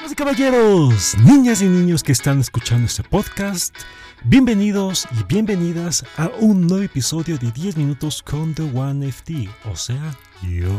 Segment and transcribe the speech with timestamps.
[0.00, 3.76] Damas y caballeros, niñas y niños que están escuchando este podcast,
[4.24, 9.76] bienvenidos y bienvenidas a un nuevo episodio de 10 minutos con The One FT, o
[9.76, 10.72] sea, yo.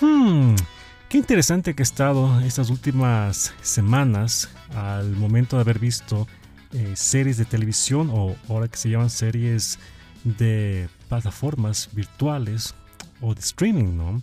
[0.00, 0.54] Hmm,
[1.10, 6.26] qué interesante que he estado estas últimas semanas al momento de haber visto
[6.72, 9.78] eh, series de televisión o ahora que se llaman series
[10.24, 12.74] de plataformas virtuales
[13.20, 14.22] o de streaming, ¿no?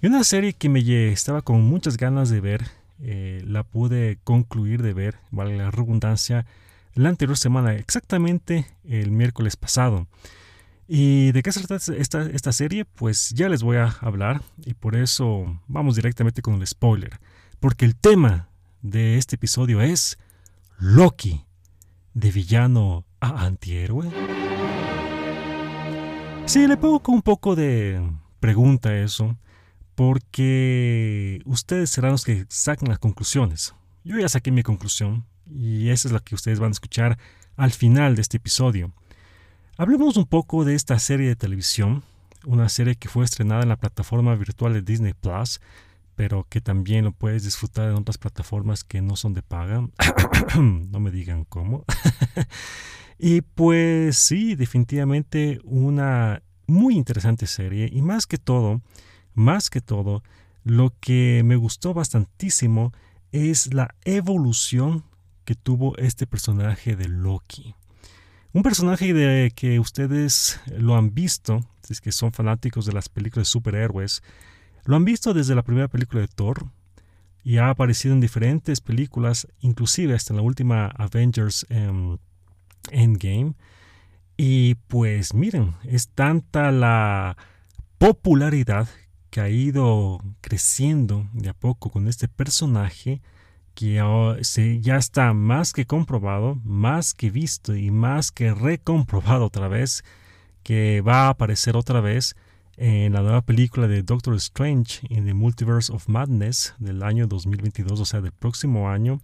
[0.00, 0.80] Y una serie que me
[1.12, 6.46] estaba con muchas ganas de ver, eh, la pude concluir de ver, vale la redundancia,
[6.94, 10.06] la anterior semana, exactamente el miércoles pasado.
[10.86, 12.84] ¿Y de qué se trata esta, esta serie?
[12.84, 17.18] Pues ya les voy a hablar y por eso vamos directamente con el spoiler.
[17.58, 18.48] Porque el tema
[18.82, 20.18] de este episodio es
[20.78, 21.44] Loki,
[22.12, 24.10] de villano a antihéroe.
[26.46, 28.00] Sí, le pongo un poco de
[28.38, 29.36] pregunta a eso,
[29.94, 33.74] porque ustedes serán los que saquen las conclusiones.
[34.04, 37.18] Yo ya saqué mi conclusión y esa es la que ustedes van a escuchar
[37.56, 38.92] al final de este episodio.
[39.76, 42.02] Hablemos un poco de esta serie de televisión,
[42.44, 45.60] una serie que fue estrenada en la plataforma virtual de Disney Plus,
[46.16, 49.88] pero que también lo puedes disfrutar en otras plataformas que no son de paga.
[50.58, 51.84] no me digan cómo.
[53.18, 58.80] Y pues sí, definitivamente una muy interesante serie y más que todo,
[59.34, 60.22] más que todo,
[60.64, 62.92] lo que me gustó bastantísimo
[63.32, 65.04] es la evolución
[65.44, 67.74] que tuvo este personaje de Loki.
[68.52, 73.08] Un personaje de que ustedes lo han visto, si es que son fanáticos de las
[73.08, 74.22] películas de superhéroes,
[74.84, 76.66] lo han visto desde la primera película de Thor
[77.42, 82.16] y ha aparecido en diferentes películas, inclusive hasta en la última Avengers em,
[82.90, 83.54] Endgame.
[84.36, 87.36] Y pues miren, es tanta la
[87.98, 88.88] popularidad
[89.34, 93.20] que ha ido creciendo de a poco con este personaje
[93.74, 94.00] que
[94.80, 100.04] ya está más que comprobado, más que visto y más que recomprobado otra vez,
[100.62, 102.36] que va a aparecer otra vez
[102.76, 107.98] en la nueva película de Doctor Strange in the Multiverse of Madness del año 2022,
[107.98, 109.20] o sea, del próximo año.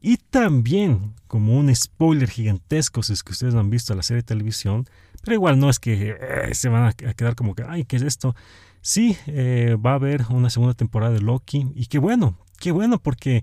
[0.00, 4.26] Y también, como un spoiler gigantesco, si es que ustedes han visto la serie de
[4.26, 4.86] televisión,
[5.22, 8.02] pero igual no es que eh, se van a quedar como que, ay, ¿qué es
[8.02, 8.34] esto?
[8.84, 11.68] Sí, eh, va a haber una segunda temporada de Loki.
[11.74, 13.42] Y qué bueno, qué bueno, porque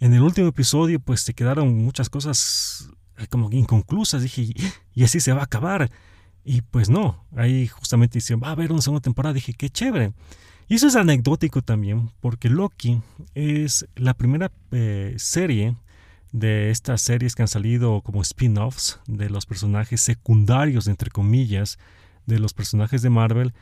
[0.00, 4.22] en el último episodio, pues se quedaron muchas cosas eh, como inconclusas.
[4.22, 4.52] Dije,
[4.92, 5.92] y así se va a acabar.
[6.44, 9.32] Y pues no, ahí justamente dicen, va a haber una segunda temporada.
[9.32, 10.12] Dije, qué chévere.
[10.66, 13.00] Y eso es anecdótico también, porque Loki
[13.36, 14.50] es la primera
[15.18, 15.76] serie
[16.32, 21.78] de estas series que han salido como spin-offs de los personajes secundarios, entre comillas,
[22.26, 23.52] de los personajes de Marvel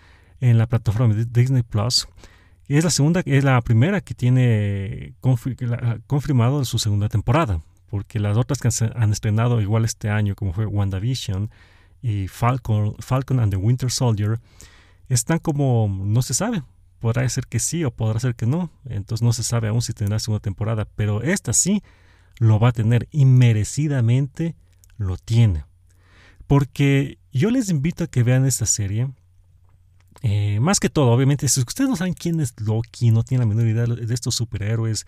[0.41, 2.09] en la plataforma de Disney Plus.
[2.69, 5.15] Es la segunda, es la primera que tiene
[6.06, 10.66] confirmado su segunda temporada, porque las otras que han estrenado igual este año, como fue
[10.66, 11.50] WandaVision
[12.03, 14.38] y Falcon, Falcon and the Winter Soldier,
[15.09, 16.62] están como no se sabe.
[16.98, 18.71] Podrá ser que sí o podrá ser que no.
[18.84, 20.87] Entonces no se sabe aún si tendrá segunda temporada.
[20.97, 21.82] Pero esta sí
[22.38, 24.56] lo va a tener y merecidamente
[24.97, 25.65] lo tiene.
[26.47, 29.09] Porque yo les invito a que vean esta serie.
[30.23, 33.55] Eh, más que todo, obviamente, si ustedes no saben quién es Loki, no tienen la
[33.55, 35.06] menor idea de estos superhéroes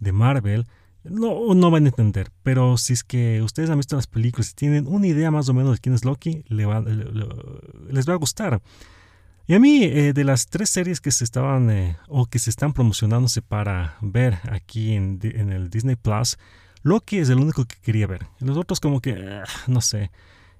[0.00, 0.66] de Marvel,
[1.04, 2.30] no, no van a entender.
[2.42, 5.54] Pero si es que ustedes han visto las películas y tienen una idea más o
[5.54, 8.60] menos de quién es Loki, les va a gustar.
[9.46, 12.50] Y a mí, eh, de las tres series que se estaban eh, o que se
[12.50, 16.36] están promocionándose para ver aquí en, en el Disney Plus,
[16.82, 18.26] Loki es el único que quería ver.
[18.40, 20.10] Los otros como que, ah, no sé.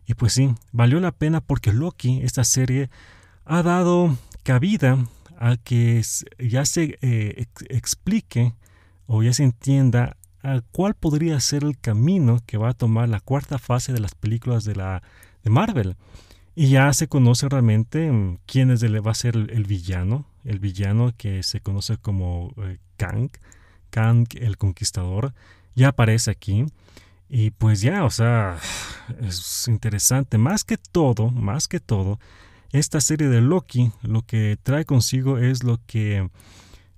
[0.07, 2.89] Y pues sí, valió la pena porque Loki, esta serie,
[3.49, 4.99] ha dado cabida
[5.39, 6.03] a que
[6.39, 8.55] ya se eh, explique
[9.07, 13.21] o ya se entienda a cuál podría ser el camino que va a tomar la
[13.21, 15.03] cuarta fase de las películas de, la,
[15.43, 15.97] de Marvel.
[16.55, 20.59] Y ya se conoce realmente mm, quién es el, va a ser el, villano, el
[20.59, 23.31] villano que se conoce como eh, Kang,
[23.91, 25.33] Kang el Conquistador
[25.75, 26.67] ya aparece aquí.
[27.31, 28.59] Y pues ya, o sea,
[29.21, 30.37] es interesante.
[30.37, 32.19] Más que todo, más que todo,
[32.73, 36.29] esta serie de Loki lo que trae consigo es lo que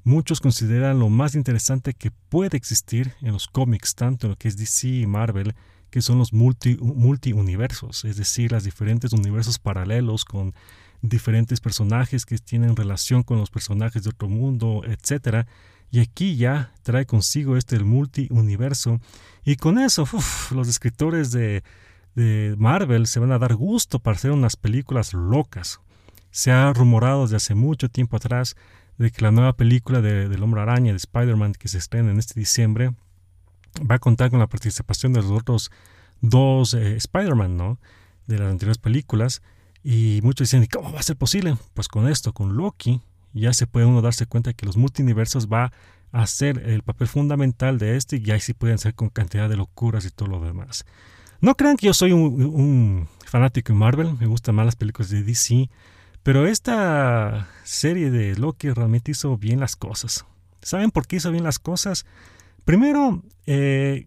[0.05, 4.49] muchos consideran lo más interesante que puede existir en los cómics, tanto en lo que
[4.49, 5.55] es DC y Marvel,
[5.91, 10.55] que son los multi, multi-universos, es decir, los diferentes universos paralelos con
[11.03, 15.47] diferentes personajes que tienen relación con los personajes de otro mundo, etcétera
[15.91, 19.01] y aquí ya trae consigo este multiuniverso.
[19.45, 20.07] Y con eso,
[20.55, 21.63] los escritores de,
[22.21, 25.81] de Marvel se van a dar gusto para hacer unas películas locas.
[26.31, 28.57] Se ha rumorado desde hace mucho tiempo atrás
[28.99, 32.19] de que la nueva película de, del Hombre Araña, de Spider-Man, que se estrena en
[32.19, 32.93] este diciembre,
[33.91, 35.71] va a contar con la participación de los otros
[36.21, 37.79] dos eh, Spider-Man, ¿no?
[38.27, 39.41] De las anteriores películas.
[39.83, 41.57] Y muchos dicen, ¿cómo va a ser posible?
[41.73, 43.01] Pues con esto, con Loki,
[43.33, 45.73] ya se puede uno darse cuenta que los multiversos va
[46.13, 49.57] a ser el papel fundamental de este y ahí sí pueden ser con cantidad de
[49.57, 50.85] locuras y todo lo demás.
[51.41, 55.23] No crean que yo soy un, fanático de Marvel, me gustan más las películas de
[55.23, 55.71] DC,
[56.23, 60.27] pero esta serie de Loki realmente hizo bien las cosas.
[60.61, 62.05] ¿Saben por qué hizo bien las cosas?
[62.65, 64.07] Primero, eh,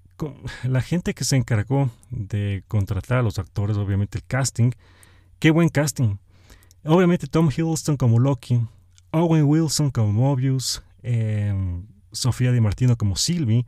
[0.64, 4.72] la gente que se encargó de contratar a los actores, obviamente el casting,
[5.40, 6.18] qué buen casting.
[6.86, 8.62] Obviamente Tom Hiddleston como Loki,
[9.12, 13.66] Owen Wilson como Mobius, em, Sofía Di Martino como Sylvie,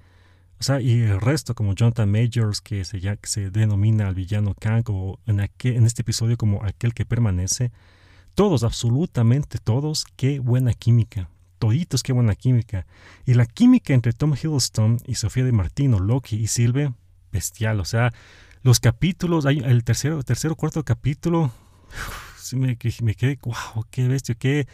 [0.59, 4.55] o sea, y el resto como Jonathan Majors, que se, ya, se denomina al villano
[4.59, 7.71] Kang, o en, en este episodio como aquel que permanece.
[8.35, 11.29] Todos, absolutamente todos, qué buena química.
[11.59, 12.85] Toditos, qué buena química.
[13.25, 16.93] Y la química entre Tom Hiddleston y Sofía Di Martino, Loki y Sylvie,
[17.31, 17.79] bestial.
[17.79, 18.13] O sea,
[18.61, 21.51] los capítulos, el tercero, tercero cuarto capítulo,
[22.53, 24.67] me, me quedé, wow, qué bestia, qué,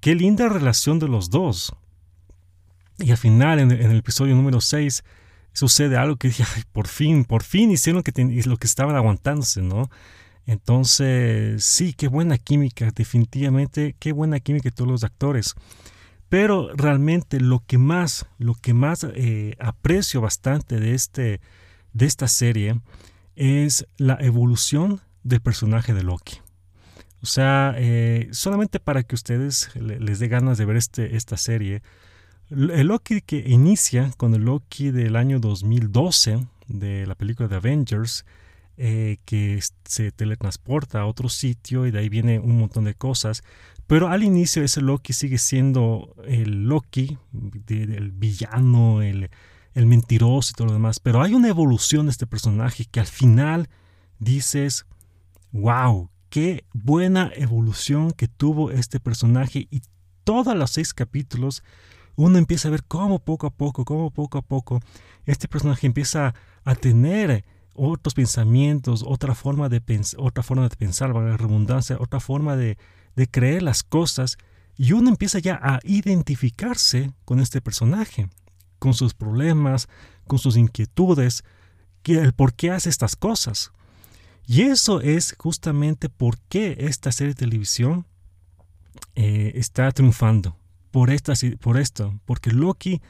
[0.00, 1.74] qué linda relación de los dos.
[2.98, 5.02] Y al final, en, el episodio número 6,
[5.52, 9.90] sucede algo que dije, por fin, por fin hicieron lo que, estaban aguantándose, ¿no?
[10.46, 15.54] Entonces, sí, qué buena química, definitivamente, qué buena química de todos los actores.
[16.28, 21.40] Pero realmente lo que más, lo que más eh, aprecio bastante de, este,
[21.92, 22.80] de esta serie
[23.36, 26.38] es la evolución del personaje de Loki.
[27.22, 31.82] O sea, eh, solamente para que ustedes les dé ganas de ver este, esta serie,
[32.50, 38.24] el Loki que inicia con el Loki del año 2012 de la película de Avengers,
[38.76, 43.42] eh, que se teletransporta a otro sitio y de ahí viene un montón de cosas.
[43.86, 47.18] Pero al inicio ese Loki sigue siendo el Loki,
[47.68, 49.30] el villano, el,
[49.74, 51.00] el mentiroso y todo lo demás.
[51.00, 53.68] Pero hay una evolución de este personaje que al final
[54.18, 54.86] dices,
[55.52, 59.82] wow, qué buena evolución que tuvo este personaje y
[60.24, 61.62] todos los seis capítulos
[62.16, 64.80] uno empieza a ver cómo poco a poco, cómo poco a poco
[65.24, 67.44] este personaje empieza a tener
[67.74, 69.82] otros pensamientos, otra forma de,
[70.18, 72.76] otra forma de pensar, la redundancia, otra forma de,
[73.16, 74.36] de creer las cosas
[74.76, 78.28] y uno empieza ya a identificarse con este personaje,
[78.78, 79.88] con sus problemas,
[80.26, 81.44] con sus inquietudes,
[82.02, 83.70] que el por qué hace estas cosas.
[84.46, 88.06] Y eso es justamente por qué esta serie de televisión
[89.14, 90.56] eh, está triunfando
[90.92, 91.10] por,
[91.58, 93.00] por esto, porque Loki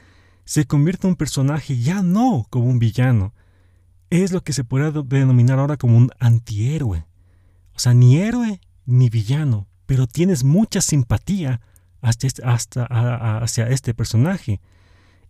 [0.45, 3.33] se convierte en un personaje ya no como un villano,
[4.09, 7.05] es lo que se podría denominar ahora como un antihéroe.
[7.75, 11.61] O sea, ni héroe ni villano, pero tienes mucha simpatía
[12.01, 14.61] hasta, este, hacia este personaje.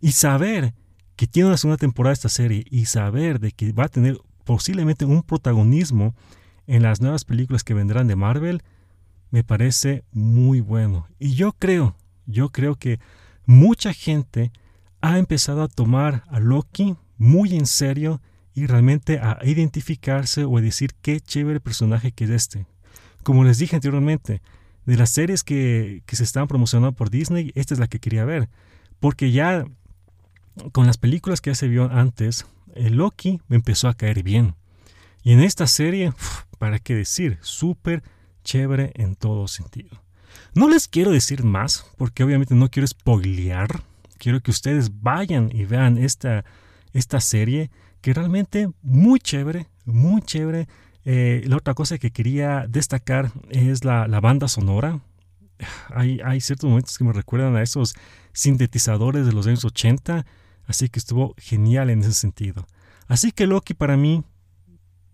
[0.00, 0.74] Y saber
[1.16, 5.06] que tiene una segunda temporada esta serie y saber de que va a tener posiblemente
[5.06, 6.14] un protagonismo
[6.66, 8.62] en las nuevas películas que vendrán de Marvel,
[9.30, 11.08] me parece muy bueno.
[11.18, 13.00] Y yo creo yo creo que
[13.46, 14.52] mucha gente
[15.00, 18.20] ha empezado a tomar a Loki muy en serio
[18.54, 22.66] y realmente a identificarse o a decir qué chévere personaje que es este.
[23.22, 24.40] Como les dije anteriormente,
[24.86, 28.48] de las series que, se estaban promocionando por Disney, esta es la que quería ver.
[29.00, 29.64] Porque ya
[30.72, 34.54] con las películas que ya se vio antes, el Loki me empezó a caer bien.
[35.22, 36.12] Y en esta serie,
[36.58, 38.02] para qué decir, súper
[38.44, 40.03] chévere en todo sentido.
[40.54, 43.82] No les quiero decir más, porque obviamente no quiero spoilear.
[44.18, 46.44] Quiero que ustedes vayan y vean esta,
[46.92, 50.68] esta serie, que realmente muy chévere, muy chévere.
[51.04, 55.00] Eh, la otra cosa que quería destacar es la, banda sonora.
[55.88, 57.94] Hay, hay, ciertos momentos que me recuerdan a esos
[58.32, 60.26] sintetizadores de los años 80,
[60.66, 62.66] así que estuvo genial en ese sentido.
[63.06, 64.24] Así que Loki para mí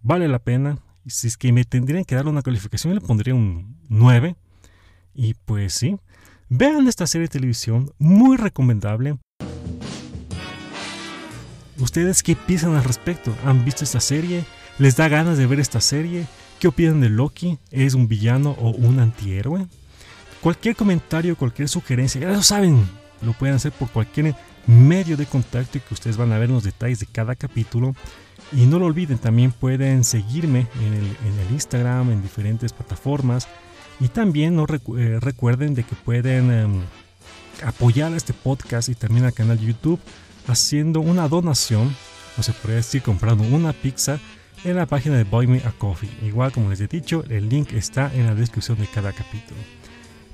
[0.03, 0.79] vale la pena.
[1.07, 4.37] Si es que me tendrían que darle una calificación, le pondría un 9
[5.21, 5.99] y pues sí,
[6.49, 9.19] vean esta serie de televisión, muy recomendable.
[11.79, 13.37] ¿Ustedes qué piensan al respecto?
[13.45, 14.47] ¿Han visto esta serie?
[14.79, 16.27] ¿Les da ganas de ver esta serie?
[16.59, 17.59] ¿Qué opinan de Loki?
[17.71, 19.67] ¿Es un villano o un antihéroe?
[20.41, 22.89] Cualquier comentario, cualquier sugerencia, ya lo saben,
[23.21, 24.35] lo pueden hacer por cualquier
[24.67, 27.95] medio de contacto y que ustedes van a ver los detalles de cada capítulo.
[28.53, 33.47] Y no lo olviden, también pueden seguirme en el, en el Instagram, en diferentes plataformas.
[34.01, 34.67] Y también no
[34.99, 36.81] eh, recuerden de que pueden em,
[37.65, 40.01] apoyar este podcast y también al canal de YouTube
[40.49, 41.95] haciendo una donación,
[42.39, 44.19] o se puede decir comprando una pizza
[44.65, 46.11] en la página de Buy Me a Coffee.
[46.23, 49.61] Igual como les he dicho, el link está en la descripción de cada capítulo.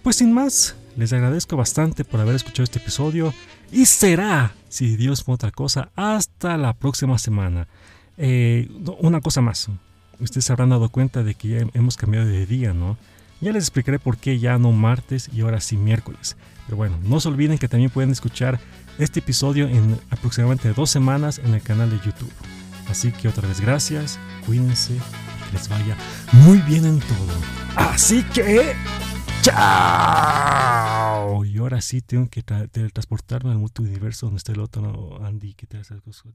[0.02, 3.34] Pues sin más, Les agradezco bastante por haber escuchado este episodio
[3.70, 7.68] y será, si Dios pone otra cosa, hasta la próxima semana.
[8.16, 8.70] Eh,
[9.00, 9.68] una cosa más,
[10.20, 12.96] ustedes se habrán dado cuenta de que ya hemos cambiado de día, ¿no?
[13.40, 16.36] Ya les explicaré por qué ya no martes y ahora sí miércoles.
[16.66, 18.58] Pero bueno, no se olviden que también pueden escuchar
[18.98, 22.32] este episodio en aproximadamente dos semanas en el canal de YouTube.
[22.88, 25.96] Así que otra vez gracias, cuídense y que les vaya
[26.32, 27.34] muy bien en todo.
[27.76, 28.74] Así que...
[29.42, 31.44] ¡Chao!
[31.44, 35.78] Y ahora sí tengo que transportarme al multiverso donde está el otro Andy que te
[35.78, 36.32] hace cosas.